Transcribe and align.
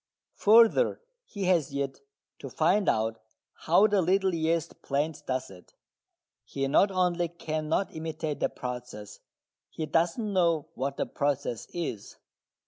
Further, 0.37 0.99
he 1.25 1.43
has 1.43 1.75
yet 1.75 1.99
to 2.39 2.49
find 2.49 2.89
out 2.89 3.21
how 3.53 3.85
the 3.85 4.01
little 4.01 4.33
yeast 4.33 4.81
plant 4.81 5.21
does 5.27 5.51
it. 5.51 5.75
He 6.43 6.67
not 6.67 6.89
only 6.89 7.27
cannot 7.27 7.95
imitate 7.95 8.39
the 8.39 8.49
process, 8.49 9.19
he 9.69 9.85
does 9.85 10.17
not 10.17 10.25
know 10.33 10.69
what 10.73 10.97
the 10.97 11.05
process 11.05 11.67
is. 11.71 12.15